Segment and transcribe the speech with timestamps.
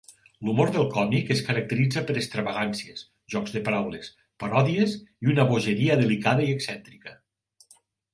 [0.45, 3.03] L'humor del còmic es caracteritza per extravagàncies,
[3.33, 4.09] jocs de paraules,
[4.45, 7.15] paròdies i una bogeria delicada i excèntrica.